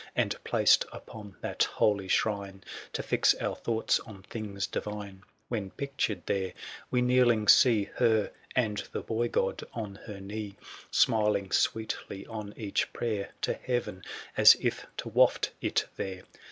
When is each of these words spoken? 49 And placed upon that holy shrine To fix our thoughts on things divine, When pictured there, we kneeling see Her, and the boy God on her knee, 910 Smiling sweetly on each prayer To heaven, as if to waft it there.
49 0.15 0.21
And 0.23 0.43
placed 0.43 0.85
upon 0.91 1.37
that 1.41 1.63
holy 1.65 2.07
shrine 2.07 2.63
To 2.93 3.03
fix 3.03 3.35
our 3.35 3.55
thoughts 3.55 3.99
on 3.99 4.23
things 4.23 4.65
divine, 4.65 5.21
When 5.47 5.69
pictured 5.69 6.25
there, 6.25 6.53
we 6.89 7.03
kneeling 7.03 7.47
see 7.47 7.83
Her, 7.83 8.31
and 8.55 8.77
the 8.93 9.01
boy 9.03 9.27
God 9.27 9.63
on 9.73 9.93
her 10.07 10.19
knee, 10.19 10.57
910 10.87 10.87
Smiling 10.89 11.51
sweetly 11.51 12.25
on 12.25 12.51
each 12.57 12.91
prayer 12.93 13.29
To 13.41 13.53
heaven, 13.53 14.01
as 14.35 14.55
if 14.59 14.87
to 14.97 15.07
waft 15.09 15.51
it 15.61 15.85
there. 15.97 16.23